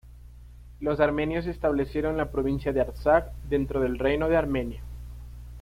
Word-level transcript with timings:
Los 0.79 0.99
armenios 0.99 1.45
establecieron 1.45 2.17
la 2.17 2.31
provincia 2.31 2.73
de 2.73 2.81
Artsaj 2.81 3.25
dentro 3.47 3.79
del 3.81 3.99
Reino 3.99 4.29
de 4.29 4.37
Armenia. 4.37 4.81